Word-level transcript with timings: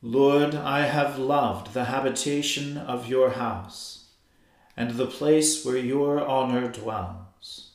Lord, 0.00 0.54
I 0.54 0.82
have 0.82 1.18
loved 1.18 1.74
the 1.74 1.86
habitation 1.86 2.78
of 2.78 3.08
your 3.08 3.30
house 3.30 4.10
and 4.76 4.92
the 4.92 5.06
place 5.06 5.64
where 5.64 5.76
your 5.76 6.24
honor 6.24 6.70
dwells. 6.70 7.72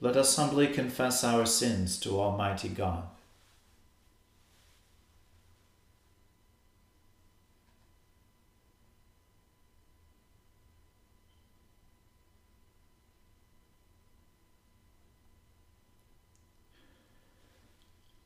Let 0.00 0.16
us 0.16 0.34
humbly 0.34 0.66
confess 0.66 1.22
our 1.22 1.46
sins 1.46 1.98
to 2.00 2.20
Almighty 2.20 2.68
God. 2.68 3.04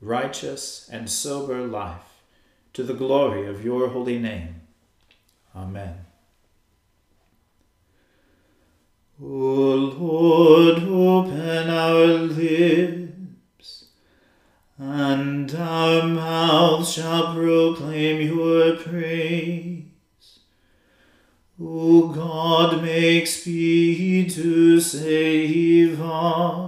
righteous, 0.00 0.88
and 0.90 1.10
sober 1.10 1.66
life, 1.66 2.22
to 2.72 2.82
the 2.82 2.94
glory 2.94 3.46
of 3.46 3.64
your 3.64 3.88
holy 3.88 4.18
name. 4.18 4.60
Amen. 5.54 6.06
O 9.20 9.24
Lord, 9.24 10.82
open 10.84 11.70
our 11.70 12.06
lips, 12.06 13.86
and 14.78 15.52
our 15.56 16.06
mouths 16.06 16.92
shall 16.92 17.34
proclaim 17.34 18.20
your 18.20 18.76
praise. 18.76 19.84
O 21.60 22.08
God, 22.08 22.80
make 22.82 23.26
speed 23.26 24.30
to 24.30 24.80
save 24.80 26.00
us. 26.00 26.67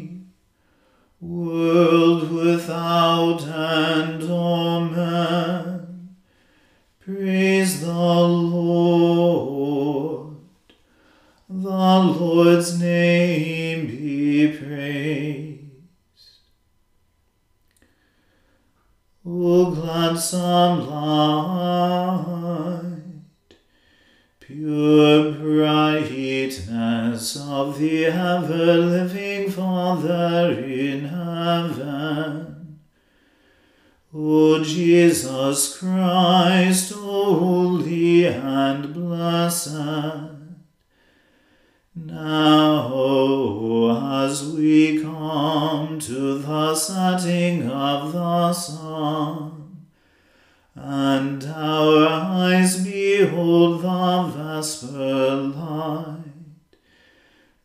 world 1.21 2.31
without 2.31 3.43
end. 3.43 4.23
Amen. 4.23 6.15
Praise 6.99 7.81
the 7.81 7.93
Lord. 7.93 10.35
The 11.47 11.69
Lord's 11.69 12.79
name 12.79 13.87
be 13.87 14.57
praised. 14.57 15.59
O 19.23 19.69
gladsome 19.71 20.89
light, 20.89 22.97
pure 24.39 25.31
brightness 25.33 27.35
of 27.37 27.77
the 27.77 28.05
ever 28.05 28.77
living 28.77 29.20
Father 29.91 30.53
in 30.53 31.03
heaven. 31.03 32.79
O 34.13 34.63
Jesus 34.63 35.77
Christ, 35.77 36.93
holy 36.93 38.25
and 38.25 38.93
blessed, 38.93 39.75
now 41.93 42.87
as 44.23 44.49
we 44.53 45.01
come 45.01 45.99
to 45.99 46.37
the 46.37 46.73
setting 46.73 47.69
of 47.69 48.13
the 48.13 48.53
sun, 48.53 49.87
and 50.73 51.43
our 51.43 52.07
eyes 52.07 52.81
behold 52.81 53.81
the 53.81 54.23
vesper 54.37 55.50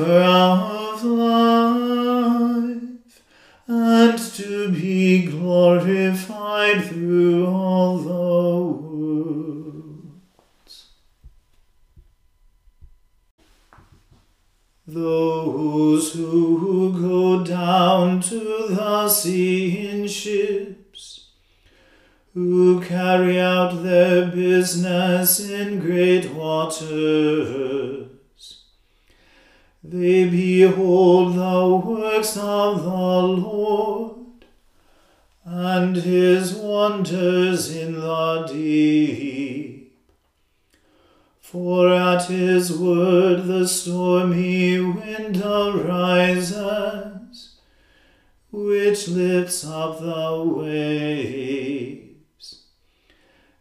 Giver 0.00 0.22
of 0.22 1.04
life, 1.04 2.80
and 3.66 4.18
to 4.18 4.70
be 4.70 5.26
glorified 5.26 6.84
through 6.86 7.46
all 7.46 7.98
the 7.98 8.08
worlds. 8.80 10.06
Those 14.86 16.14
who 16.14 16.98
go 16.98 17.44
down 17.44 18.22
to 18.22 18.68
the 18.70 19.06
sea 19.10 19.86
in 19.86 20.08
ships, 20.08 21.26
who 22.32 22.80
carry 22.80 23.38
out 23.38 23.82
their 23.82 24.28
business 24.28 25.40
in 25.40 25.78
great 25.78 26.32
waters, 26.32 27.99
they 29.82 30.28
behold 30.28 31.34
the 31.34 31.76
works 31.76 32.36
of 32.36 32.84
the 32.84 32.90
Lord 32.90 34.44
and 35.44 35.96
his 35.96 36.52
wonders 36.54 37.74
in 37.74 37.94
the 37.94 38.46
deep. 38.46 39.96
For 41.40 41.92
at 41.92 42.26
his 42.26 42.76
word 42.76 43.46
the 43.46 43.66
stormy 43.66 44.78
wind 44.78 45.42
arises, 45.42 45.96
which 48.52 49.08
lifts 49.08 49.64
up 49.66 49.98
the 49.98 50.44
waves. 50.46 52.20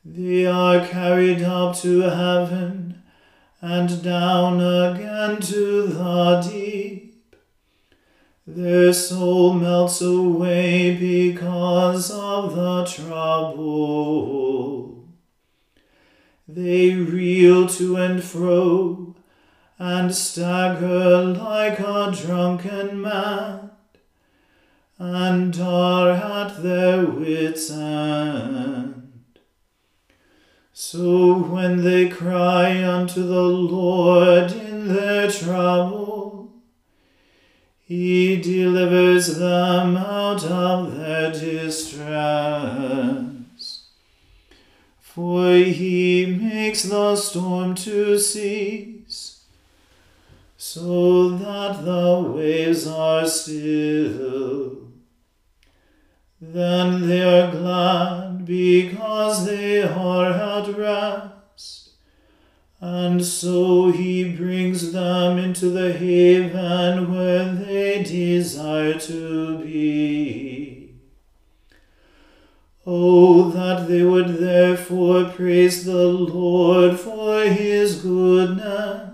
They 0.06 0.46
are 0.46 0.86
carried 0.86 1.42
up 1.42 1.78
to 1.78 2.02
heaven 2.02 2.79
and 3.62 4.02
down 4.02 4.62
again 4.62 5.42
to 5.42 5.88
the 5.88 6.42
deep. 6.42 7.36
Their 8.48 8.94
soul 8.94 9.54
melts 9.54 10.02
away 10.02 10.96
because 10.96 12.10
of 12.10 12.56
the 12.56 12.86
trouble. 12.86 14.20
They 16.48 16.96
reel 16.96 17.68
to 17.68 17.96
and 17.98 18.24
fro 18.24 19.16
and 19.78 20.14
stagger 20.14 21.24
like 21.24 21.80
a 21.80 22.12
drunken 22.12 23.00
man, 23.02 23.72
and 24.98 25.58
are 25.60 26.10
at 26.10 26.62
their 26.62 27.06
wits' 27.06 27.72
end. 27.72 28.99
So 30.82 31.34
when 31.34 31.84
they 31.84 32.08
cry 32.08 32.82
unto 32.82 33.22
the 33.22 33.44
Lord 33.44 34.54
in 34.54 34.88
their 34.88 35.30
trouble, 35.30 36.54
he 37.86 38.38
delivers 38.42 39.36
them 39.40 39.98
out 39.98 40.46
of 40.46 40.96
their 40.96 41.34
distress. 41.34 41.98
For 45.02 45.54
he 45.56 46.26
makes 46.26 46.84
the 46.84 47.18
storm 47.18 47.76
to 47.76 48.18
cease 48.18 49.44
so 50.56 51.32
that 51.32 51.84
the 51.84 52.22
waves 52.22 52.88
are 52.88 53.28
still. 53.28 54.89
Then 56.42 57.08
they 57.08 57.22
are 57.22 57.52
glad 57.52 58.46
because 58.46 59.46
they 59.46 59.84
are 59.84 60.32
at 60.32 60.70
rest, 60.70 61.90
and 62.80 63.26
so 63.26 63.92
he 63.92 64.38
brings 64.38 64.94
them 64.94 65.38
into 65.38 65.70
the 65.70 65.92
haven 65.92 67.14
where 67.14 67.54
they 67.54 68.04
desire 68.04 68.98
to 69.00 69.58
be. 69.58 70.94
Oh, 72.86 73.52
that 73.52 73.90
they 73.90 74.04
would 74.04 74.38
therefore 74.38 75.26
praise 75.26 75.84
the 75.84 76.08
Lord 76.08 76.98
for 76.98 77.44
his 77.44 78.02
goodness 78.02 79.09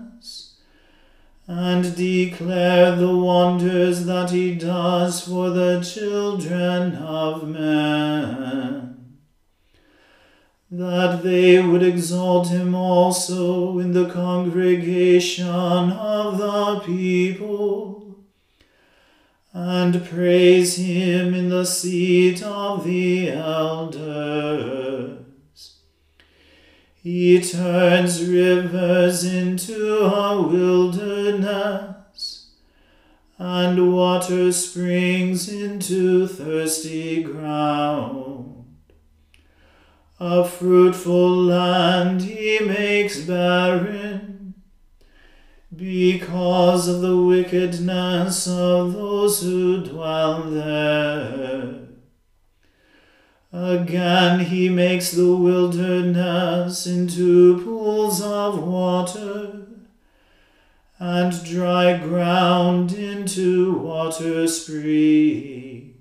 and 1.48 1.94
declare 1.94 2.96
the 2.96 3.16
wonders 3.16 4.04
that 4.06 4.30
he 4.30 4.54
does 4.54 5.20
for 5.20 5.50
the 5.50 5.80
children 5.80 6.96
of 6.96 7.48
men. 7.48 9.18
That 10.68 11.22
they 11.22 11.62
would 11.62 11.84
exalt 11.84 12.48
him 12.48 12.74
also 12.74 13.78
in 13.78 13.92
the 13.92 14.08
congregation 14.10 15.46
of 15.46 16.38
the 16.38 16.80
people, 16.84 18.16
and 19.52 20.04
praise 20.04 20.76
him 20.76 21.32
in 21.32 21.48
the 21.48 21.64
seat 21.64 22.42
of 22.42 22.82
the 22.84 23.30
elders. 23.30 24.75
He 27.06 27.38
turns 27.40 28.24
rivers 28.24 29.22
into 29.22 29.98
a 29.98 30.42
wilderness, 30.42 31.76
and 33.38 33.94
water 33.94 34.50
springs 34.50 35.48
into 35.48 36.26
thirsty 36.26 37.22
ground. 37.22 38.64
A 40.18 40.44
fruitful 40.44 41.44
land 41.44 42.22
he 42.22 42.58
makes 42.58 43.20
barren, 43.20 44.54
because 45.76 46.88
of 46.88 47.02
the 47.02 47.16
wickedness 47.16 48.48
of 48.48 48.94
those 48.94 49.42
who 49.42 49.84
dwell 49.84 50.42
there. 50.50 51.85
Again 53.58 54.40
he 54.40 54.68
makes 54.68 55.12
the 55.12 55.34
wilderness 55.34 56.86
into 56.86 57.64
pools 57.64 58.20
of 58.20 58.62
water, 58.62 59.62
and 60.98 61.42
dry 61.42 61.96
ground 61.96 62.92
into 62.92 63.72
water 63.78 64.46
springs. 64.46 65.94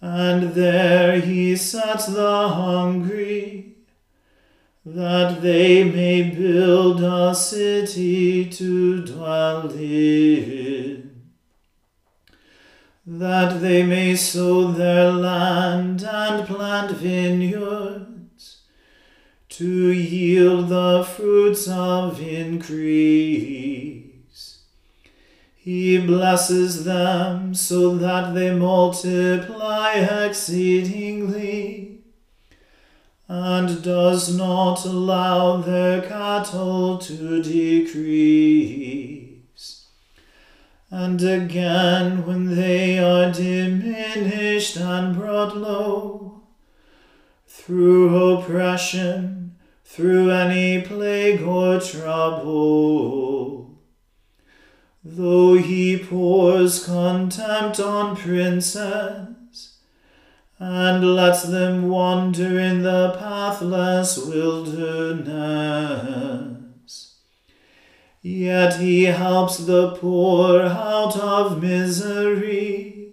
And 0.00 0.54
there 0.54 1.20
he 1.20 1.56
sets 1.56 2.06
the 2.06 2.48
hungry, 2.48 3.74
that 4.86 5.42
they 5.42 5.84
may 5.84 6.30
build 6.30 7.02
a 7.02 7.34
city 7.34 8.46
to 8.46 9.04
dwell 9.04 9.70
in 9.70 10.91
that 13.04 13.60
they 13.60 13.82
may 13.82 14.14
sow 14.14 14.70
their 14.70 15.10
land 15.10 16.04
and 16.04 16.46
plant 16.46 16.92
vineyards, 16.92 18.60
to 19.48 19.90
yield 19.92 20.68
the 20.68 21.04
fruits 21.04 21.66
of 21.68 22.20
increase. 22.20 24.02
He 25.56 25.98
blesses 25.98 26.84
them 26.84 27.54
so 27.54 27.96
that 27.96 28.34
they 28.34 28.54
multiply 28.54 29.94
exceedingly, 29.94 32.02
and 33.28 33.82
does 33.82 34.36
not 34.36 34.84
allow 34.84 35.56
their 35.58 36.02
cattle 36.02 36.98
to 36.98 37.42
decrease. 37.42 39.21
And 40.94 41.22
again, 41.22 42.26
when 42.26 42.54
they 42.54 42.98
are 42.98 43.32
diminished 43.32 44.76
and 44.76 45.16
brought 45.16 45.56
low, 45.56 46.42
through 47.46 48.34
oppression, 48.34 49.56
through 49.86 50.30
any 50.30 50.82
plague 50.82 51.40
or 51.40 51.80
trouble, 51.80 53.70
though 55.02 55.54
he 55.54 55.96
pours 55.96 56.84
contempt 56.84 57.80
on 57.80 58.14
princes, 58.14 59.78
and 60.58 61.16
lets 61.16 61.44
them 61.44 61.88
wander 61.88 62.58
in 62.58 62.82
the 62.82 63.16
pathless 63.18 64.18
wilderness. 64.18 65.22
Yet 68.22 68.76
he 68.76 69.04
helps 69.04 69.58
the 69.58 69.96
poor 69.96 70.62
out 70.62 71.16
of 71.16 71.60
misery 71.60 73.08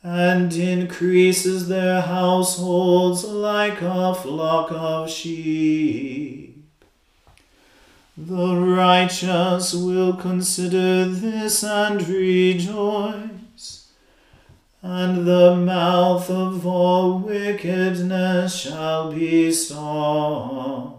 and 0.00 0.54
increases 0.54 1.66
their 1.66 2.00
households 2.00 3.24
like 3.24 3.82
a 3.82 4.14
flock 4.14 4.70
of 4.70 5.10
sheep. 5.10 6.64
The 8.16 8.54
righteous 8.54 9.74
will 9.74 10.14
consider 10.14 11.06
this 11.06 11.64
and 11.64 12.06
rejoice, 12.08 13.90
and 14.80 15.26
the 15.26 15.56
mouth 15.56 16.30
of 16.30 16.64
all 16.64 17.18
wickedness 17.18 18.56
shall 18.56 19.12
be 19.12 19.50
stopped. 19.52 20.95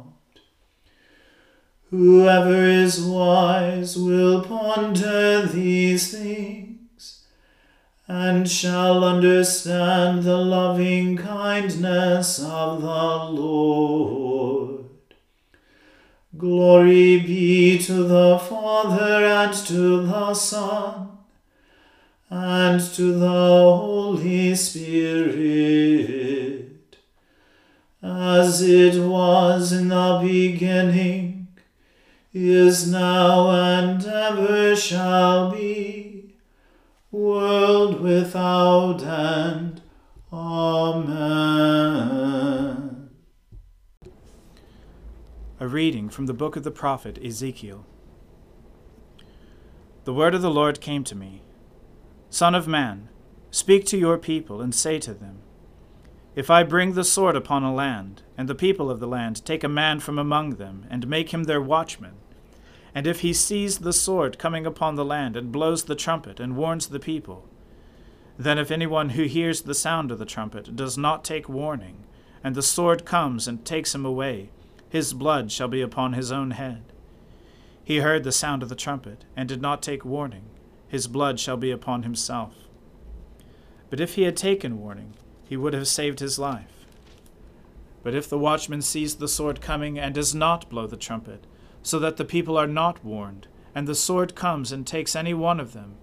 Whoever 1.89 2.65
is 2.65 3.01
wise 3.01 3.98
will 3.98 4.44
ponder 4.44 5.46
these 5.46 6.12
things, 6.12 7.24
and 8.10 8.50
shall 8.50 9.06
understand 9.06 10.24
the 10.24 10.36
loving 10.36 11.15
kindness 11.15 12.39
of 12.44 12.82
the 12.82 12.88
Lord. 13.41 14.84
Glory 16.38 17.22
be 17.22 17.77
to 17.77 18.03
the 18.03 18.38
Father 18.38 19.25
and 19.25 19.53
to 19.53 20.06
the 20.06 20.34
Son 20.34 21.20
and 22.29 22.82
to 22.82 23.13
the 23.13 23.27
Holy 23.27 24.53
Spirit, 24.56 25.38
as 28.03 28.62
it 28.62 29.01
was 29.01 29.72
in 29.72 29.88
the 29.88 30.20
beginning 30.22 31.37
is 32.38 32.89
now 32.91 33.50
and 33.50 34.06
ever 34.06 34.75
shall 34.75 35.50
be, 35.51 36.36
world 37.12 38.00
without 38.00 39.01
end. 39.03 39.82
Amen. 40.32 41.08
A 45.60 45.67
reading 45.67 46.10
from 46.10 46.27
the 46.27 46.34
book 46.34 46.56
of 46.56 46.63
the 46.63 46.70
prophet 46.70 47.17
Ezekiel. 47.24 47.86
The 50.03 50.13
word 50.13 50.36
of 50.36 50.44
the 50.44 50.51
Lord 50.51 50.79
came 50.79 51.03
to 51.06 51.15
me 51.15 51.41
Son 52.29 52.53
of 52.53 52.67
man, 52.67 53.10
speak 53.50 53.86
to 53.86 53.98
your 53.98 54.17
people 54.17 54.62
and 54.62 54.75
say 54.75 55.00
to 55.00 55.13
them, 55.13 55.39
if 56.38 56.51
I 56.51 56.62
bring 56.62 56.94
the 56.94 57.03
sword 57.03 57.36
upon 57.36 57.63
a 57.63 57.74
land, 57.74 58.22
and 58.38 58.48
the 58.48 58.53
people 58.53 58.91
of 58.91 59.00
the 59.00 59.08
land 59.08 59.44
take 59.44 59.63
a 59.63 59.67
man 59.67 60.00
from 60.00 60.20
among 60.20 60.51
them, 60.51 60.86
and 60.88 61.08
make 61.08 61.34
him 61.34 61.46
their 61.46 61.60
watchman, 61.60 62.13
and 62.98 63.06
if 63.06 63.20
he 63.20 63.32
sees 63.32 63.77
the 63.77 63.94
sword 63.94 64.39
coming 64.39 64.66
upon 64.66 64.96
the 64.96 65.06
land, 65.06 65.38
and 65.38 65.51
blows 65.51 65.84
the 65.84 65.94
trumpet, 65.94 66.39
and 66.39 66.58
warns 66.58 66.88
the 66.88 67.00
people, 67.00 67.48
then 68.39 68.58
if 68.58 68.72
anyone 68.72 69.10
who 69.10 69.25
hears 69.25 69.62
the 69.62 69.75
sound 69.75 70.12
of 70.12 70.18
the 70.18 70.25
trumpet 70.25 70.75
does 70.75 70.98
not 70.98 71.24
take 71.24 71.48
warning, 71.48 72.06
and 72.44 72.56
the 72.56 72.63
sword 72.63 73.06
comes 73.06 73.48
and 73.48 73.63
takes 73.63 73.94
him 73.94 74.04
away, 74.04 74.50
his 74.89 75.13
blood 75.13 75.51
shall 75.51 75.68
be 75.68 75.80
upon 75.80 76.13
his 76.13 76.32
own 76.32 76.50
head. 76.50 76.92
He 77.84 77.98
heard 77.98 78.24
the 78.24 78.32
sound 78.32 78.63
of 78.63 78.70
the 78.70 78.75
trumpet, 78.75 79.25
and 79.36 79.48
did 79.48 79.62
not 79.62 79.84
take 79.84 80.04
warning. 80.04 80.46
His 80.88 81.06
blood 81.06 81.39
shall 81.39 81.56
be 81.56 81.70
upon 81.70 82.01
himself. 82.01 82.56
But 83.92 84.00
if 84.00 84.16
he 84.16 84.24
had 84.24 84.36
taken 84.36 84.82
warning, 84.82 85.13
he 85.48 85.56
would 85.56 85.75
have 85.75 85.88
saved 85.88 86.20
his 86.20 86.39
life. 86.39 86.88
But 88.01 88.16
if 88.16 88.27
the 88.27 88.39
watchman 88.39 88.82
sees 88.82 89.18
the 89.18 89.27
sword 89.27 89.62
coming 89.62 90.00
and 90.00 90.16
does 90.16 90.34
not 90.34 90.68
blow 90.68 90.88
the 90.88 90.98
trumpet, 90.98 91.46
so 91.84 92.00
that 92.00 92.18
the 92.18 92.26
people 92.26 92.58
are 92.58 92.68
not 92.68 93.04
warned, 93.04 93.48
and 93.74 93.88
the 93.88 93.96
sword 93.96 94.36
comes 94.36 94.72
and 94.72 94.86
takes 94.86 95.16
any 95.16 95.34
one 95.34 95.60
of 95.60 95.74
them, 95.74 95.96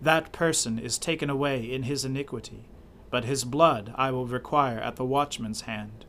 that 0.00 0.32
person 0.32 0.78
is 0.78 0.98
taken 0.98 1.30
away 1.30 1.64
in 1.64 1.84
his 1.84 2.04
iniquity, 2.04 2.68
but 3.10 3.24
his 3.24 3.44
blood 3.44 3.94
I 3.96 4.10
will 4.10 4.26
require 4.26 4.78
at 4.78 4.96
the 4.96 5.04
watchman's 5.04 5.62
hand. 5.62 6.04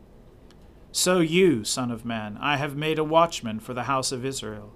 So 0.92 1.20
you, 1.20 1.64
Son 1.64 1.92
of 1.92 2.06
Man, 2.06 2.38
I 2.42 2.58
have 2.58 2.76
made 2.76 3.00
a 3.00 3.04
watchman 3.04 3.60
for 3.60 3.74
the 3.74 3.84
house 3.84 4.12
of 4.12 4.26
Israel. 4.26 4.74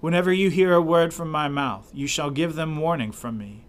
Whenever 0.00 0.32
you 0.32 0.50
hear 0.50 0.74
a 0.74 0.82
word 0.82 1.14
from 1.14 1.30
my 1.30 1.48
mouth, 1.48 1.90
you 1.94 2.06
shall 2.06 2.30
give 2.30 2.54
them 2.54 2.76
warning 2.76 3.12
from 3.12 3.38
me. 3.38 3.64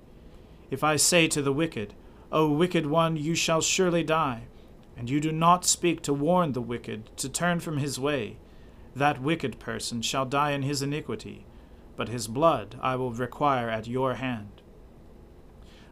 If 0.69 0.83
I 0.83 0.95
say 0.95 1.27
to 1.27 1.41
the 1.41 1.53
wicked, 1.53 1.93
O 2.31 2.51
wicked 2.51 2.87
one, 2.87 3.15
you 3.15 3.35
shall 3.35 3.61
surely 3.61 4.03
die, 4.03 4.45
and 4.97 5.09
you 5.09 5.19
do 5.19 5.31
not 5.31 5.65
speak 5.65 6.01
to 6.01 6.13
warn 6.13 6.53
the 6.53 6.61
wicked 6.61 7.15
to 7.17 7.29
turn 7.29 7.59
from 7.59 7.77
his 7.77 7.99
way, 7.99 8.37
that 8.95 9.21
wicked 9.21 9.59
person 9.59 10.01
shall 10.01 10.25
die 10.25 10.51
in 10.51 10.63
his 10.63 10.81
iniquity, 10.81 11.45
but 11.95 12.09
his 12.09 12.27
blood 12.27 12.77
I 12.81 12.95
will 12.95 13.11
require 13.11 13.69
at 13.69 13.87
your 13.87 14.15
hand. 14.15 14.61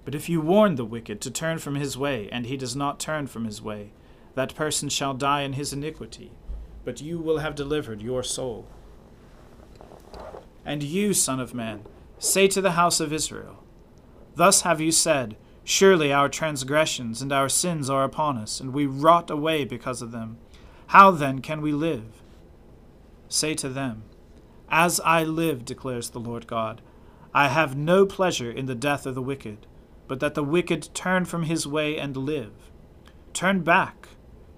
But 0.03 0.15
if 0.15 0.29
you 0.29 0.41
warn 0.41 0.75
the 0.75 0.86
wicked 0.86 1.22
to 1.22 1.31
turn 1.31 1.60
from 1.60 1.75
his 1.75 1.98
way, 1.98 2.27
and 2.31 2.46
he 2.46 2.58
does 2.58 2.75
not 2.75 3.00
turn 3.00 3.27
from 3.27 3.46
his 3.46 3.62
way, 3.62 3.91
that 4.36 4.55
person 4.55 4.89
shall 4.89 5.13
die 5.13 5.41
in 5.41 5.53
his 5.53 5.74
iniquity, 5.74 6.31
but 6.84 7.01
you 7.01 7.20
will 7.20 7.39
have 7.39 7.55
delivered 7.55 8.01
your 8.01 8.24
soul. 8.24 8.67
And 10.65 10.84
you, 10.84 11.13
Son 11.13 11.39
of 11.39 11.53
Man, 11.53 11.84
say 12.17 12.48
to 12.48 12.62
the 12.62 12.72
house 12.72 13.00
of 13.00 13.13
Israel, 13.13 13.63
Thus 14.36 14.62
have 14.62 14.79
you 14.79 14.91
said, 14.91 15.36
Surely 15.63 16.12
our 16.12 16.29
transgressions 16.29 17.22
and 17.22 17.31
our 17.31 17.50
sins 17.50 17.89
are 17.89 18.03
upon 18.03 18.38
us, 18.38 18.60
and 18.60 18.74
we 18.74 18.86
rot 18.86 19.29
away 19.29 19.65
because 19.65 20.01
of 20.01 20.12
them. 20.12 20.38
How 20.88 21.12
then 21.12 21.39
can 21.39 21.62
we 21.62 21.72
live? 21.72 22.21
Say 23.31 23.53
to 23.55 23.69
them, 23.69 24.03
As 24.67 25.00
I 25.05 25.23
live, 25.23 25.63
declares 25.63 26.09
the 26.09 26.19
Lord 26.19 26.47
God, 26.47 26.81
I 27.33 27.47
have 27.47 27.77
no 27.77 28.05
pleasure 28.05 28.51
in 28.51 28.65
the 28.65 28.75
death 28.75 29.05
of 29.05 29.15
the 29.15 29.21
wicked, 29.21 29.67
but 30.09 30.19
that 30.19 30.33
the 30.33 30.43
wicked 30.43 30.89
turn 30.93 31.23
from 31.23 31.43
his 31.43 31.65
way 31.65 31.97
and 31.97 32.17
live. 32.17 32.51
Turn 33.31 33.61
back, 33.61 34.09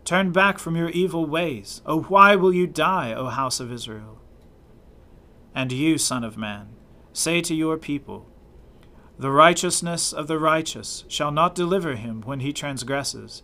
turn 0.05 0.31
back 0.31 0.57
from 0.57 0.75
your 0.75 0.89
evil 0.89 1.27
ways. 1.27 1.83
O 1.85 2.01
why 2.01 2.35
will 2.35 2.51
you 2.51 2.65
die, 2.65 3.13
O 3.13 3.27
house 3.27 3.59
of 3.59 3.71
Israel? 3.71 4.19
And 5.53 5.71
you, 5.71 5.99
Son 5.99 6.23
of 6.23 6.35
Man, 6.35 6.69
say 7.13 7.41
to 7.41 7.53
your 7.53 7.77
people, 7.77 8.27
The 9.19 9.29
righteousness 9.29 10.11
of 10.11 10.25
the 10.25 10.39
righteous 10.39 11.03
shall 11.07 11.29
not 11.29 11.53
deliver 11.53 11.95
him 11.95 12.21
when 12.21 12.39
he 12.39 12.51
transgresses, 12.51 13.43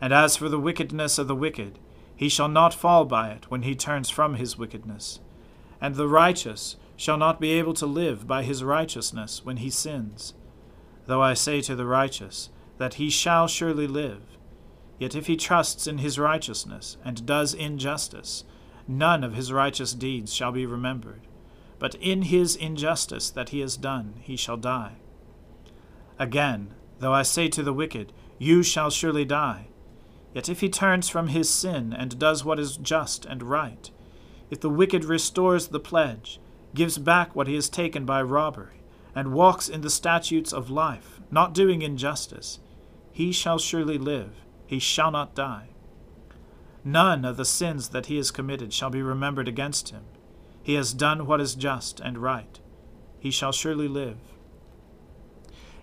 and 0.00 0.12
as 0.12 0.36
for 0.36 0.48
the 0.48 0.60
wickedness 0.60 1.18
of 1.18 1.26
the 1.26 1.34
wicked, 1.34 1.80
he 2.18 2.28
shall 2.28 2.48
not 2.48 2.74
fall 2.74 3.06
by 3.06 3.30
it 3.30 3.50
when 3.50 3.62
he 3.62 3.74
turns 3.74 4.10
from 4.10 4.34
his 4.34 4.58
wickedness. 4.58 5.20
And 5.80 5.94
the 5.94 6.06
righteous 6.06 6.76
shall 6.96 7.16
not 7.16 7.40
be 7.40 7.52
able 7.52 7.72
to 7.74 7.86
live 7.86 8.26
by 8.26 8.42
his 8.42 8.62
righteousness 8.62 9.42
when 9.42 9.58
he 9.58 9.70
sins. 9.70 10.34
Though 11.06 11.22
I 11.22 11.32
say 11.32 11.62
to 11.62 11.74
the 11.74 11.86
righteous, 11.86 12.50
that 12.76 12.94
he 12.94 13.08
shall 13.08 13.48
surely 13.48 13.86
live, 13.86 14.20
yet 14.98 15.14
if 15.14 15.28
he 15.28 15.36
trusts 15.36 15.86
in 15.86 15.98
his 15.98 16.18
righteousness, 16.18 16.98
and 17.02 17.24
does 17.24 17.54
injustice, 17.54 18.44
none 18.86 19.24
of 19.24 19.34
his 19.34 19.50
righteous 19.52 19.94
deeds 19.94 20.34
shall 20.34 20.52
be 20.52 20.66
remembered 20.66 21.22
but 21.78 21.94
in 21.96 22.22
his 22.22 22.56
injustice 22.56 23.30
that 23.30 23.50
he 23.50 23.60
has 23.60 23.76
done 23.76 24.14
he 24.20 24.36
shall 24.36 24.56
die. 24.56 24.96
Again, 26.18 26.74
though 26.98 27.12
I 27.12 27.22
say 27.22 27.48
to 27.48 27.62
the 27.62 27.72
wicked, 27.72 28.12
You 28.38 28.62
shall 28.62 28.90
surely 28.90 29.24
die, 29.24 29.68
yet 30.34 30.48
if 30.48 30.60
he 30.60 30.68
turns 30.68 31.08
from 31.08 31.28
his 31.28 31.48
sin 31.48 31.92
and 31.92 32.18
does 32.18 32.44
what 32.44 32.58
is 32.58 32.76
just 32.76 33.24
and 33.24 33.42
right, 33.42 33.90
if 34.50 34.60
the 34.60 34.70
wicked 34.70 35.04
restores 35.04 35.68
the 35.68 35.80
pledge, 35.80 36.40
gives 36.74 36.98
back 36.98 37.34
what 37.34 37.48
he 37.48 37.54
has 37.54 37.68
taken 37.68 38.04
by 38.04 38.22
robbery, 38.22 38.82
and 39.14 39.32
walks 39.32 39.68
in 39.68 39.80
the 39.80 39.90
statutes 39.90 40.52
of 40.52 40.70
life, 40.70 41.20
not 41.30 41.54
doing 41.54 41.82
injustice, 41.82 42.58
he 43.12 43.32
shall 43.32 43.58
surely 43.58 43.98
live, 43.98 44.30
he 44.66 44.78
shall 44.78 45.10
not 45.10 45.34
die. 45.34 45.68
None 46.84 47.24
of 47.24 47.36
the 47.36 47.44
sins 47.44 47.88
that 47.88 48.06
he 48.06 48.16
has 48.16 48.30
committed 48.30 48.72
shall 48.72 48.90
be 48.90 49.02
remembered 49.02 49.48
against 49.48 49.90
him 49.90 50.04
he 50.68 50.74
has 50.74 50.92
done 50.92 51.24
what 51.24 51.40
is 51.40 51.54
just 51.54 51.98
and 51.98 52.18
right. 52.18 52.60
He 53.18 53.30
shall 53.30 53.52
surely 53.52 53.88
live. 53.88 54.18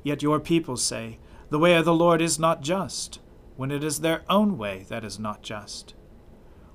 Yet 0.03 0.21
your 0.21 0.39
people 0.39 0.77
say, 0.77 1.17
The 1.49 1.57
way 1.57 1.73
of 1.73 1.85
the 1.85 1.93
Lord 1.95 2.21
is 2.21 2.37
not 2.37 2.61
just, 2.61 3.19
when 3.57 3.71
it 3.71 3.83
is 3.83 3.99
their 4.01 4.23
own 4.29 4.57
way 4.57 4.85
that 4.89 5.03
is 5.03 5.19
not 5.19 5.41
just. 5.41 5.93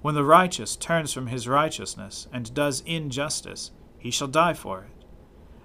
When 0.03 0.15
the 0.15 0.25
righteous 0.25 0.77
turns 0.77 1.13
from 1.13 1.27
his 1.27 1.47
righteousness 1.47 2.27
and 2.33 2.55
does 2.55 2.83
injustice, 2.87 3.71
he 3.99 4.11
shall 4.11 4.29
die 4.29 4.55
for 4.55 4.81
it. 4.85 5.05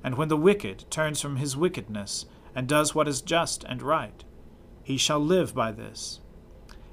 And 0.03 0.17
when 0.17 0.27
the 0.27 0.38
wicked 0.38 0.86
turns 0.91 1.22
from 1.22 1.38
his 1.38 1.55
wickedness 1.55 2.25
and 2.53 2.67
does 2.67 2.93
what 2.93 3.07
is 3.07 3.22
just 3.22 3.63
and 3.63 3.81
right, 3.81 4.24
he 4.84 4.98
shall 4.98 5.19
live 5.19 5.55
by 5.55 5.72
this. 5.72 6.19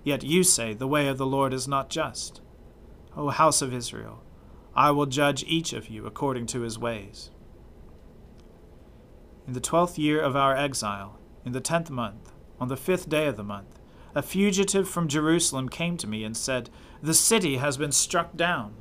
Yet 0.05 0.23
you 0.23 0.45
say, 0.45 0.73
The 0.73 0.89
way 0.89 1.09
of 1.09 1.19
the 1.19 1.27
Lord 1.27 1.53
is 1.53 1.69
not 1.69 1.91
just. 1.91 2.41
O 3.17 3.29
house 3.29 3.61
of 3.61 3.75
Israel, 3.75 4.23
I 4.75 4.91
will 4.91 5.07
judge 5.07 5.45
each 5.47 5.73
of 5.73 5.89
you 5.89 6.07
according 6.07 6.47
to 6.47 6.63
his 6.63 6.79
ways. 6.79 7.31
In 9.47 9.53
the 9.53 9.61
twelfth 9.61 9.99
year 9.99 10.21
of 10.21 10.35
our 10.35 10.57
exile, 10.57 11.19
in 11.45 11.53
the 11.53 11.61
tenth 11.61 11.91
month, 11.91 12.33
on 12.59 12.69
the 12.69 12.77
fifth 12.77 13.09
day 13.09 13.27
of 13.27 13.37
the 13.37 13.45
month, 13.45 13.81
a 14.15 14.23
fugitive 14.23 14.89
from 14.89 15.09
Jerusalem 15.09 15.69
came 15.69 15.97
to 15.97 16.07
me 16.07 16.25
and 16.25 16.37
said, 16.37 16.71
The 17.03 17.15
city 17.15 17.57
has 17.57 17.77
been 17.77 17.93
struck 17.93 18.37
down. 18.37 18.75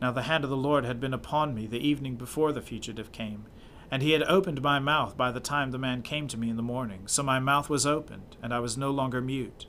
Now 0.00 0.12
the 0.12 0.22
hand 0.22 0.44
of 0.44 0.50
the 0.50 0.56
Lord 0.56 0.84
had 0.84 1.00
been 1.00 1.14
upon 1.14 1.54
me 1.54 1.66
the 1.66 1.86
evening 1.86 2.16
before 2.16 2.52
the 2.52 2.60
fugitive 2.60 3.12
came, 3.12 3.46
and 3.90 4.02
he 4.02 4.12
had 4.12 4.22
opened 4.24 4.60
my 4.60 4.78
mouth 4.78 5.16
by 5.16 5.30
the 5.30 5.40
time 5.40 5.70
the 5.70 5.78
man 5.78 6.02
came 6.02 6.26
to 6.28 6.36
me 6.36 6.50
in 6.50 6.56
the 6.56 6.62
morning. 6.62 7.02
So 7.06 7.22
my 7.22 7.38
mouth 7.38 7.70
was 7.70 7.86
opened, 7.86 8.36
and 8.42 8.52
I 8.52 8.58
was 8.58 8.76
no 8.76 8.90
longer 8.90 9.20
mute. 9.20 9.66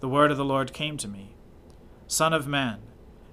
The 0.00 0.08
word 0.08 0.30
of 0.30 0.36
the 0.36 0.44
Lord 0.44 0.72
came 0.72 0.96
to 0.98 1.08
me 1.08 1.34
Son 2.06 2.32
of 2.32 2.46
man, 2.46 2.80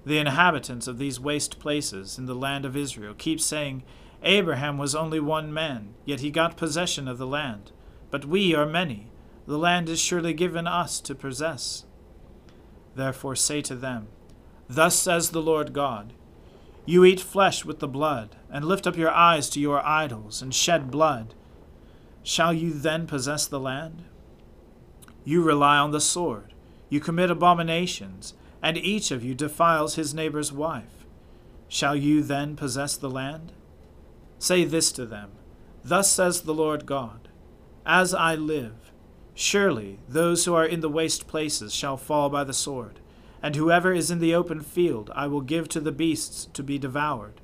the 0.04 0.18
inhabitants 0.18 0.88
of 0.88 0.98
these 0.98 1.20
waste 1.20 1.60
places 1.60 2.18
in 2.18 2.26
the 2.26 2.34
land 2.34 2.64
of 2.64 2.76
Israel 2.76 3.14
keep 3.16 3.40
saying, 3.40 3.84
Abraham 4.24 4.78
was 4.78 4.94
only 4.94 5.20
one 5.20 5.52
man, 5.52 5.94
yet 6.04 6.20
he 6.20 6.30
got 6.30 6.56
possession 6.56 7.06
of 7.06 7.18
the 7.18 7.26
land. 7.26 7.70
But 8.10 8.24
we 8.24 8.54
are 8.54 8.66
many. 8.66 9.11
The 9.46 9.58
land 9.58 9.88
is 9.88 10.00
surely 10.00 10.34
given 10.34 10.66
us 10.66 11.00
to 11.00 11.14
possess. 11.14 11.84
Therefore 12.94 13.36
say 13.36 13.62
to 13.62 13.74
them, 13.74 14.08
Thus 14.68 14.98
says 14.98 15.30
the 15.30 15.42
Lord 15.42 15.72
God 15.72 16.12
You 16.84 17.04
eat 17.04 17.20
flesh 17.20 17.64
with 17.64 17.80
the 17.80 17.88
blood, 17.88 18.36
and 18.50 18.64
lift 18.64 18.86
up 18.86 18.96
your 18.96 19.10
eyes 19.10 19.48
to 19.50 19.60
your 19.60 19.84
idols, 19.84 20.42
and 20.42 20.54
shed 20.54 20.90
blood. 20.90 21.34
Shall 22.22 22.52
you 22.52 22.72
then 22.72 23.06
possess 23.06 23.46
the 23.46 23.60
land? 23.60 24.04
You 25.24 25.42
rely 25.42 25.78
on 25.78 25.90
the 25.90 26.00
sword, 26.00 26.54
you 26.88 27.00
commit 27.00 27.30
abominations 27.30 28.34
and 28.62 28.78
each 28.78 29.10
of 29.10 29.24
you 29.24 29.34
defiles 29.34 29.96
his 29.96 30.14
neighbor's 30.14 30.52
wife. 30.52 31.04
Shall 31.68 31.96
you 31.96 32.22
then 32.22 32.54
possess 32.54 32.96
the 32.96 33.10
land? 33.10 33.52
Say 34.38 34.64
this 34.64 34.92
to 34.92 35.04
them 35.04 35.30
Thus 35.84 36.10
says 36.10 36.42
the 36.42 36.54
Lord 36.54 36.86
God 36.86 37.28
As 37.84 38.14
I 38.14 38.36
live, 38.36 38.81
surely 39.34 39.98
those 40.08 40.44
who 40.44 40.54
are 40.54 40.66
in 40.66 40.80
the 40.80 40.88
waste 40.88 41.26
places 41.26 41.74
shall 41.74 41.96
fall 41.96 42.28
by 42.28 42.44
the 42.44 42.52
sword, 42.52 43.00
and 43.42 43.56
whoever 43.56 43.92
is 43.92 44.10
in 44.10 44.18
the 44.20 44.34
open 44.34 44.60
field 44.60 45.10
I 45.14 45.26
will 45.26 45.40
give 45.40 45.68
to 45.70 45.80
the 45.80 45.92
beasts 45.92 46.48
to 46.52 46.62
be 46.62 46.78
devoured, 46.78 47.40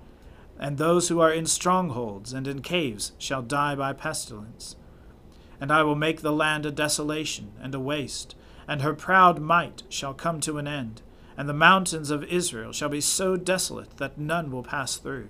and 0.58 0.76
those 0.76 1.08
who 1.08 1.20
are 1.20 1.32
in 1.32 1.46
strongholds 1.46 2.32
and 2.32 2.46
in 2.46 2.62
caves 2.62 3.12
shall 3.18 3.42
die 3.42 3.74
by 3.74 3.92
pestilence. 3.92 4.76
And 5.60 5.72
I 5.72 5.82
will 5.82 5.96
make 5.96 6.20
the 6.20 6.32
land 6.32 6.66
a 6.66 6.70
desolation 6.70 7.52
and 7.60 7.74
a 7.74 7.80
waste, 7.80 8.34
and 8.66 8.82
her 8.82 8.94
proud 8.94 9.40
might 9.40 9.82
shall 9.88 10.14
come 10.14 10.40
to 10.40 10.58
an 10.58 10.68
end 10.68 11.02
and 11.38 11.48
the 11.48 11.54
mountains 11.54 12.10
of 12.10 12.24
Israel 12.24 12.72
shall 12.72 12.88
be 12.88 13.00
so 13.00 13.36
desolate 13.36 13.96
that 13.98 14.18
none 14.18 14.50
will 14.50 14.64
pass 14.64 14.96
through. 14.96 15.28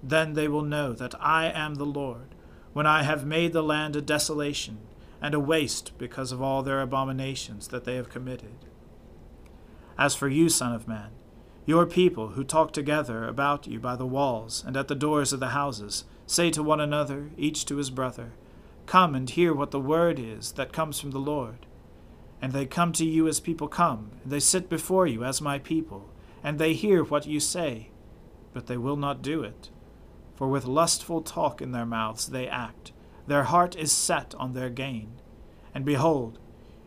Then 0.00 0.34
they 0.34 0.46
will 0.46 0.62
know 0.62 0.92
that 0.92 1.16
I 1.20 1.46
am 1.46 1.74
the 1.74 1.84
Lord, 1.84 2.36
when 2.72 2.86
I 2.86 3.02
have 3.02 3.26
made 3.26 3.52
the 3.52 3.62
land 3.62 3.96
a 3.96 4.00
desolation 4.00 4.78
and 5.22 5.34
a 5.34 5.40
waste 5.40 5.96
because 5.98 6.32
of 6.32 6.40
all 6.40 6.62
their 6.62 6.80
abominations 6.80 7.68
that 7.68 7.84
they 7.84 7.96
have 7.96 8.08
committed. 8.08 8.54
As 9.98 10.14
for 10.14 10.28
you, 10.28 10.48
Son 10.48 10.74
of 10.74 10.88
Man, 10.88 11.10
your 11.66 11.86
people 11.86 12.30
who 12.30 12.42
talk 12.42 12.72
together 12.72 13.26
about 13.26 13.66
you 13.66 13.78
by 13.78 13.96
the 13.96 14.06
walls 14.06 14.64
and 14.66 14.76
at 14.76 14.88
the 14.88 14.94
doors 14.94 15.32
of 15.32 15.40
the 15.40 15.48
houses 15.48 16.04
say 16.26 16.50
to 16.50 16.62
one 16.62 16.80
another, 16.80 17.30
each 17.36 17.64
to 17.66 17.76
his 17.76 17.90
brother, 17.90 18.32
Come 18.86 19.14
and 19.14 19.28
hear 19.28 19.52
what 19.54 19.70
the 19.70 19.80
word 19.80 20.18
is 20.18 20.52
that 20.52 20.72
comes 20.72 20.98
from 20.98 21.10
the 21.10 21.18
Lord. 21.18 21.66
And 22.42 22.52
they 22.52 22.66
come 22.66 22.92
to 22.94 23.04
you 23.04 23.28
as 23.28 23.38
people 23.38 23.68
come, 23.68 24.12
and 24.22 24.32
they 24.32 24.40
sit 24.40 24.68
before 24.68 25.06
you 25.06 25.22
as 25.22 25.40
my 25.40 25.58
people, 25.58 26.10
and 26.42 26.58
they 26.58 26.72
hear 26.72 27.04
what 27.04 27.26
you 27.26 27.38
say. 27.38 27.90
but 28.52 28.66
they 28.66 28.76
will 28.76 28.96
not 28.96 29.22
do 29.22 29.42
it. 29.42 29.70
For 30.34 30.48
with 30.48 30.64
lustful 30.64 31.20
talk 31.22 31.62
in 31.62 31.72
their 31.72 31.86
mouths 31.86 32.26
they 32.26 32.48
act, 32.48 32.92
their 33.26 33.44
heart 33.44 33.76
is 33.76 33.92
set 33.92 34.34
on 34.36 34.52
their 34.52 34.70
gain. 34.70 35.20
And 35.74 35.84
behold, 35.84 36.38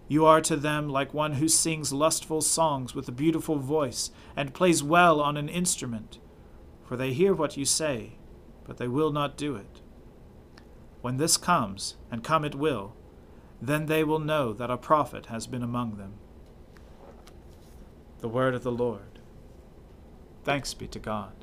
you 0.08 0.26
are 0.26 0.42
to 0.42 0.56
them 0.56 0.90
like 0.90 1.14
one 1.14 1.34
who 1.34 1.48
sings 1.48 1.94
lustful 1.94 2.42
songs 2.42 2.94
with 2.94 3.08
a 3.08 3.14
beautiful 3.14 3.58
voice, 3.58 4.12
and 4.36 4.54
plays 4.54 4.84
well 4.84 5.22
on 5.22 5.38
an 5.38 5.50
instrument. 5.50 6.20
For 6.86 6.98
they 6.98 7.14
hear 7.14 7.34
what 7.34 7.58
you 7.58 7.66
say, 7.66 8.18
but 8.66 8.78
they 8.78 8.88
will 8.88 9.12
not 9.12 9.38
do 9.38 9.56
it. 9.56 9.82
When 11.02 11.18
this 11.18 11.38
comes, 11.38 11.96
and 12.12 12.24
come 12.24 12.46
it 12.46 12.56
will, 12.56 12.94
then 13.62 13.86
they 13.86 14.04
will 14.04 14.20
know 14.20 14.54
that 14.54 14.70
a 14.70 14.78
prophet 14.78 15.28
has 15.28 15.48
been 15.48 15.64
among 15.64 15.98
them. 15.98 16.14
The 18.20 18.28
word 18.28 18.54
of 18.56 18.64
the 18.64 18.72
Lord. 18.72 19.20
Thanks 20.44 20.74
be 20.74 20.88
to 20.90 21.00
God. 21.00 21.43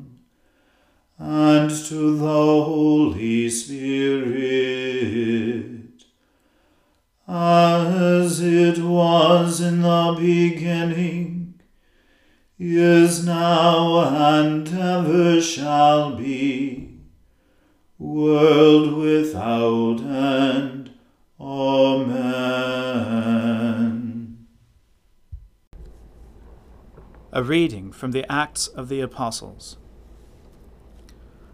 and 1.23 1.69
to 1.69 2.17
the 2.17 2.25
Holy 2.25 3.47
Spirit, 3.47 4.41
as 7.27 8.41
it 8.41 8.79
was 8.79 9.61
in 9.61 9.83
the 9.83 10.15
beginning, 10.19 11.61
is 12.57 13.23
now, 13.23 13.99
and 13.99 14.67
ever 14.67 15.39
shall 15.39 16.15
be, 16.15 16.97
world 17.99 18.93
without 18.93 20.01
end. 20.01 20.89
Amen. 21.39 22.47
A 27.31 27.43
reading 27.43 27.91
from 27.91 28.11
the 28.11 28.25
Acts 28.31 28.65
of 28.65 28.89
the 28.89 29.01
Apostles. 29.01 29.77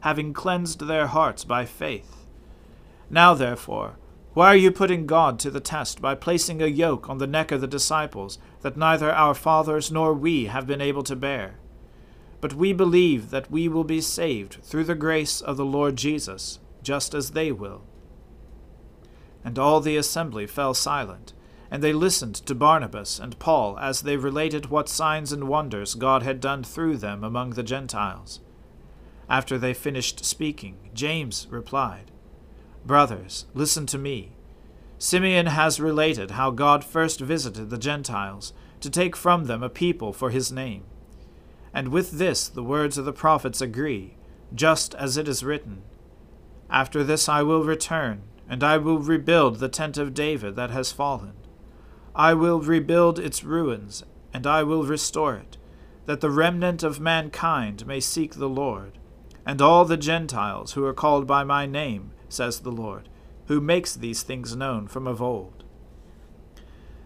having 0.00 0.32
cleansed 0.32 0.80
their 0.86 1.06
hearts 1.08 1.44
by 1.44 1.64
faith. 1.64 2.26
Now, 3.10 3.34
therefore, 3.34 3.96
Why 4.32 4.46
are 4.46 4.56
you 4.56 4.70
putting 4.70 5.06
God 5.06 5.40
to 5.40 5.50
the 5.50 5.58
test 5.58 6.00
by 6.00 6.14
placing 6.14 6.62
a 6.62 6.66
yoke 6.66 7.10
on 7.10 7.18
the 7.18 7.26
neck 7.26 7.50
of 7.50 7.60
the 7.60 7.66
disciples 7.66 8.38
that 8.60 8.76
neither 8.76 9.10
our 9.10 9.34
fathers 9.34 9.90
nor 9.90 10.14
we 10.14 10.44
have 10.44 10.68
been 10.68 10.80
able 10.80 11.02
to 11.04 11.16
bear? 11.16 11.56
But 12.40 12.54
we 12.54 12.72
believe 12.72 13.30
that 13.30 13.50
we 13.50 13.68
will 13.68 13.84
be 13.84 14.00
saved 14.00 14.58
through 14.62 14.84
the 14.84 14.94
grace 14.94 15.40
of 15.40 15.56
the 15.56 15.64
Lord 15.64 15.96
Jesus, 15.96 16.60
just 16.80 17.12
as 17.12 17.32
they 17.32 17.50
will. 17.50 17.82
And 19.44 19.58
all 19.58 19.80
the 19.80 19.96
assembly 19.96 20.46
fell 20.46 20.74
silent, 20.74 21.32
and 21.68 21.82
they 21.82 21.92
listened 21.92 22.36
to 22.36 22.54
Barnabas 22.54 23.18
and 23.18 23.38
Paul 23.40 23.78
as 23.80 24.02
they 24.02 24.16
related 24.16 24.66
what 24.66 24.88
signs 24.88 25.32
and 25.32 25.48
wonders 25.48 25.94
God 25.94 26.22
had 26.22 26.40
done 26.40 26.62
through 26.62 26.98
them 26.98 27.24
among 27.24 27.50
the 27.50 27.62
Gentiles. 27.64 28.38
After 29.30 29.58
they 29.58 29.74
finished 29.74 30.24
speaking, 30.24 30.90
James 30.92 31.46
replied, 31.50 32.10
Brothers, 32.84 33.46
listen 33.54 33.86
to 33.86 33.96
me. 33.96 34.32
Simeon 34.98 35.46
has 35.46 35.80
related 35.80 36.32
how 36.32 36.50
God 36.50 36.82
first 36.82 37.20
visited 37.20 37.70
the 37.70 37.78
Gentiles 37.78 38.52
to 38.80 38.90
take 38.90 39.14
from 39.14 39.44
them 39.44 39.62
a 39.62 39.68
people 39.68 40.12
for 40.12 40.30
his 40.30 40.50
name. 40.50 40.82
And 41.72 41.88
with 41.88 42.18
this 42.18 42.48
the 42.48 42.64
words 42.64 42.98
of 42.98 43.04
the 43.04 43.12
prophets 43.12 43.60
agree, 43.60 44.16
just 44.52 44.96
as 44.96 45.16
it 45.16 45.28
is 45.28 45.44
written 45.44 45.82
After 46.68 47.04
this 47.04 47.28
I 47.28 47.42
will 47.42 47.62
return, 47.62 48.22
and 48.48 48.64
I 48.64 48.78
will 48.78 48.98
rebuild 48.98 49.60
the 49.60 49.68
tent 49.68 49.96
of 49.96 50.12
David 50.12 50.56
that 50.56 50.70
has 50.70 50.90
fallen. 50.90 51.34
I 52.16 52.34
will 52.34 52.60
rebuild 52.60 53.20
its 53.20 53.44
ruins, 53.44 54.02
and 54.34 54.44
I 54.44 54.64
will 54.64 54.82
restore 54.82 55.36
it, 55.36 55.56
that 56.06 56.20
the 56.20 56.30
remnant 56.30 56.82
of 56.82 56.98
mankind 56.98 57.86
may 57.86 58.00
seek 58.00 58.34
the 58.34 58.48
Lord 58.48 58.98
and 59.46 59.60
all 59.60 59.84
the 59.84 59.96
Gentiles 59.96 60.72
who 60.72 60.84
are 60.84 60.94
called 60.94 61.26
by 61.26 61.44
my 61.44 61.66
name, 61.66 62.12
says 62.28 62.60
the 62.60 62.72
Lord, 62.72 63.08
who 63.46 63.60
makes 63.60 63.94
these 63.94 64.22
things 64.22 64.54
known 64.54 64.86
from 64.86 65.06
of 65.06 65.20
old. 65.20 65.64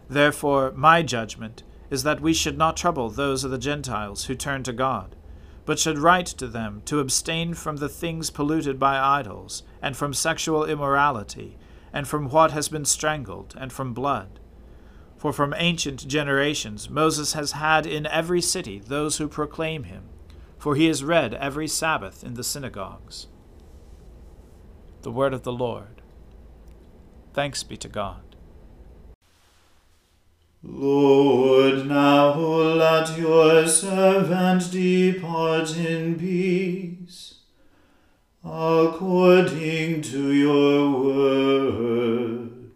Therefore, 0.08 0.72
my 0.76 1.02
judgment 1.02 1.62
is 1.90 2.02
that 2.02 2.20
we 2.20 2.34
should 2.34 2.58
not 2.58 2.76
trouble 2.76 3.08
those 3.08 3.44
of 3.44 3.50
the 3.50 3.58
Gentiles 3.58 4.24
who 4.24 4.34
turn 4.34 4.62
to 4.64 4.72
God, 4.72 5.16
but 5.64 5.78
should 5.78 5.98
write 5.98 6.26
to 6.26 6.46
them 6.46 6.82
to 6.84 7.00
abstain 7.00 7.54
from 7.54 7.76
the 7.76 7.88
things 7.88 8.30
polluted 8.30 8.78
by 8.78 8.98
idols, 8.98 9.62
and 9.80 9.96
from 9.96 10.12
sexual 10.12 10.64
immorality, 10.64 11.56
and 11.92 12.06
from 12.06 12.28
what 12.28 12.50
has 12.50 12.68
been 12.68 12.84
strangled, 12.84 13.54
and 13.58 13.72
from 13.72 13.94
blood. 13.94 14.40
For 15.16 15.32
from 15.32 15.54
ancient 15.56 16.06
generations 16.06 16.90
Moses 16.90 17.32
has 17.32 17.52
had 17.52 17.86
in 17.86 18.04
every 18.06 18.42
city 18.42 18.78
those 18.78 19.16
who 19.16 19.28
proclaim 19.28 19.84
him 19.84 20.10
for 20.64 20.76
he 20.76 20.88
is 20.88 21.04
read 21.04 21.34
every 21.34 21.68
Sabbath 21.68 22.24
in 22.24 22.32
the 22.32 22.42
synagogues. 22.42 23.26
The 25.02 25.10
word 25.10 25.34
of 25.34 25.42
the 25.42 25.52
Lord. 25.52 26.00
Thanks 27.34 27.62
be 27.62 27.76
to 27.76 27.86
God. 27.86 28.34
Lord, 30.62 31.86
now 31.86 32.32
let 32.32 33.18
your 33.18 33.68
servant 33.68 34.72
depart 34.72 35.76
in 35.76 36.18
peace, 36.18 37.40
according 38.42 40.00
to 40.00 40.32
your 40.32 40.98
word. 40.98 42.72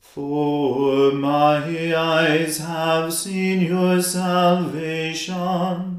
For 0.00 1.12
my 1.12 1.94
eyes 1.94 2.58
have 2.58 3.12
seen 3.14 3.60
your 3.60 4.02
salvation 4.02 5.97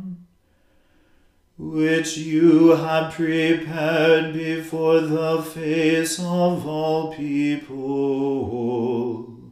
which 1.59 2.17
you 2.17 2.69
have 2.69 3.13
prepared 3.13 4.31
before 4.31 5.01
the 5.01 5.41
face 5.41 6.17
of 6.17 6.65
all 6.65 7.13
people, 7.13 9.51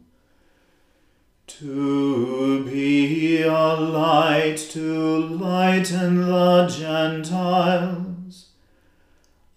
to 1.47 2.63
be 2.63 3.41
a 3.41 3.51
light 3.51 4.55
to 4.55 5.17
lighten 5.17 6.27
the 6.27 6.67
Gentiles, 6.67 8.51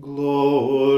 Glory 0.00 0.97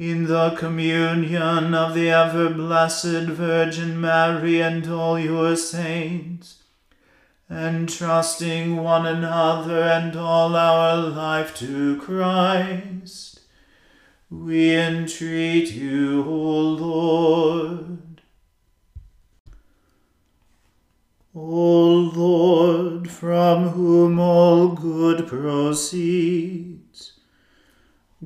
in 0.00 0.24
the 0.28 0.50
communion 0.52 1.74
of 1.74 1.92
the 1.92 2.08
ever 2.08 2.48
blessed 2.48 3.28
Virgin 3.28 4.00
Mary 4.00 4.58
and 4.58 4.90
all 4.90 5.18
your 5.18 5.54
saints 5.54 6.62
entrusting 7.50 8.76
one 8.76 9.04
another 9.04 9.82
and 9.82 10.16
all 10.16 10.56
our 10.56 10.96
life 10.96 11.54
to 11.54 12.00
Christ, 12.00 13.40
we 14.30 14.74
entreat 14.74 15.70
you, 15.72 16.24
O 16.24 16.60
Lord. 16.60 18.22
O 21.34 22.10
Lord, 22.14 23.10
from 23.10 23.68
whom 23.68 24.18
all 24.18 24.68
good 24.68 25.26
proceeds, 25.26 26.69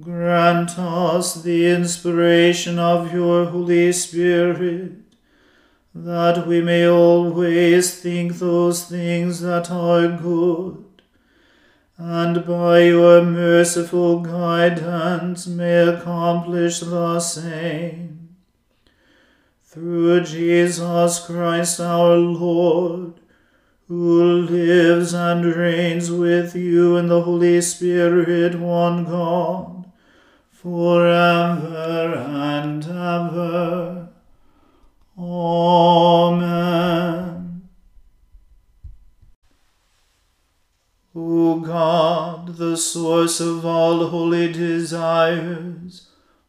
grant 0.00 0.76
us 0.76 1.42
the 1.42 1.70
inspiration 1.70 2.80
of 2.80 3.14
your 3.14 3.46
Holy 3.46 3.92
Spirit 3.92 4.92
that 5.94 6.48
we 6.48 6.60
may 6.60 6.88
always 6.88 8.00
think 8.00 8.32
those 8.34 8.86
things 8.86 9.40
that 9.40 9.70
are 9.70 10.08
good, 10.08 10.84
and 11.96 12.44
by 12.44 12.80
your 12.80 13.22
merciful 13.22 14.18
guidance 14.18 15.46
may 15.46 15.86
accomplish 15.86 16.80
the 16.80 17.20
same. 17.20 18.34
Through 19.62 20.24
Jesus 20.24 21.24
Christ 21.24 21.78
our 21.78 22.16
Lord, 22.16 23.20
who 23.86 24.42
lives 24.42 25.12
and 25.14 25.44
reigns 25.44 26.10
with 26.10 26.56
you 26.56 26.96
in 26.96 27.06
the 27.06 27.22
Holy 27.22 27.60
Spirit, 27.60 28.58
one 28.58 29.04
God, 29.04 29.73
for 30.64 31.06
ever 31.06 32.14
and 32.16 32.84
ever. 32.84 34.08
Amen. 35.18 36.48
O 41.14 41.60
God, 41.60 42.56
the 42.56 42.78
source 42.78 43.40
of 43.40 43.66
all 43.66 44.08
holy 44.08 44.50
desires, 44.50 46.08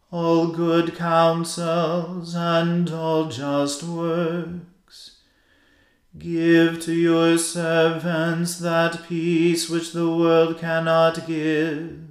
all 0.09 0.47
good 0.47 0.95
counsels, 0.95 2.35
and 2.35 2.89
all 2.89 3.25
just 3.25 3.83
works, 3.83 5.17
give 6.17 6.81
to 6.83 6.93
your 6.93 7.37
servants 7.37 8.59
that 8.59 9.05
peace 9.09 9.69
which 9.69 9.91
the 9.91 10.09
world 10.09 10.57
cannot 10.57 11.27
give 11.27 12.04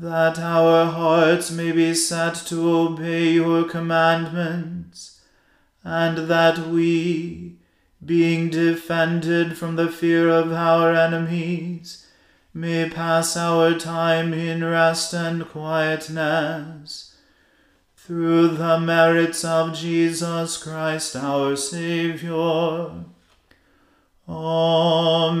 that 0.00 0.38
our 0.38 0.86
hearts 0.86 1.50
may 1.50 1.70
be 1.72 1.92
set 1.92 2.34
to 2.34 2.74
obey 2.74 3.32
your 3.32 3.64
commandments, 3.64 5.20
and 5.84 6.26
that 6.26 6.58
we, 6.68 7.56
being 8.02 8.48
defended 8.48 9.58
from 9.58 9.76
the 9.76 9.90
fear 9.90 10.30
of 10.30 10.50
our 10.52 10.94
enemies, 10.94 12.06
may 12.54 12.88
pass 12.88 13.36
our 13.36 13.78
time 13.78 14.32
in 14.32 14.64
rest 14.64 15.12
and 15.12 15.46
quietness. 15.46 17.14
Through 17.94 18.56
the 18.56 18.80
merits 18.80 19.44
of 19.44 19.74
Jesus 19.74 20.56
Christ 20.56 21.14
our 21.14 21.56
Saviour. 21.56 23.04
Amen. 24.26 25.40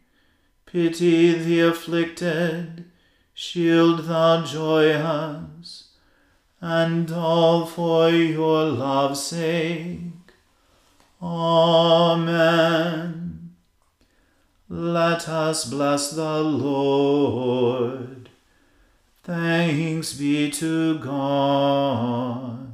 Pity 0.71 1.33
the 1.33 1.59
afflicted, 1.59 2.85
shield 3.33 4.05
the 4.05 4.41
joyous, 4.45 5.89
and 6.61 7.11
all 7.11 7.65
for 7.65 8.09
your 8.09 8.63
love's 8.63 9.21
sake. 9.21 10.13
Amen. 11.21 12.31
Let 14.69 15.27
us 15.27 15.65
bless 15.65 16.11
the 16.11 16.39
Lord. 16.39 18.29
Thanks 19.25 20.13
be 20.13 20.49
to 20.51 20.99
God. 20.99 22.71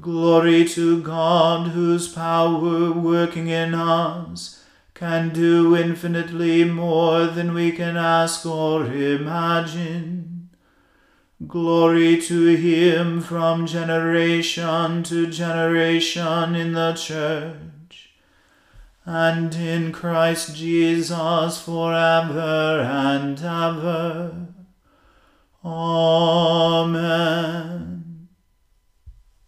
Glory 0.00 0.64
to 0.68 1.02
God, 1.02 1.70
whose 1.70 2.06
power 2.06 2.92
working 2.92 3.48
in 3.48 3.74
us 3.74 4.57
can 4.98 5.28
do 5.28 5.76
infinitely 5.76 6.64
more 6.64 7.26
than 7.26 7.54
we 7.54 7.70
can 7.70 7.96
ask 7.96 8.44
or 8.44 8.84
imagine. 8.86 10.50
Glory 11.46 12.20
to 12.22 12.56
him 12.56 13.20
from 13.20 13.64
generation 13.64 15.04
to 15.04 15.28
generation 15.28 16.56
in 16.56 16.72
the 16.72 16.94
church, 16.94 18.10
and 19.04 19.54
in 19.54 19.92
Christ 19.92 20.56
Jesus 20.56 21.62
forever 21.62 22.80
and 22.80 23.38
ever. 23.38 24.48
Amen. 25.64 27.18